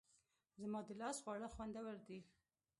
[0.61, 2.19] زما د لاس خواړه خوندور دي